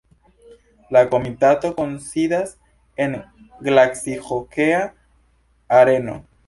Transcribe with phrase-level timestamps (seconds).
[0.95, 2.57] La komitato kunsidas
[3.07, 3.15] en
[3.69, 4.85] glacihokea
[5.83, 6.23] areno.